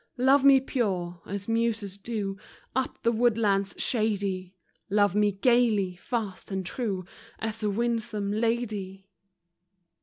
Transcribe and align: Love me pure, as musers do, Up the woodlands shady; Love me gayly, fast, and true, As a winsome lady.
Love 0.17 0.43
me 0.43 0.59
pure, 0.59 1.21
as 1.27 1.45
musers 1.47 1.95
do, 1.95 2.35
Up 2.75 2.99
the 3.03 3.11
woodlands 3.11 3.75
shady; 3.77 4.55
Love 4.89 5.13
me 5.13 5.31
gayly, 5.31 5.95
fast, 5.95 6.49
and 6.49 6.65
true, 6.65 7.05
As 7.37 7.61
a 7.61 7.69
winsome 7.69 8.31
lady. 8.31 9.05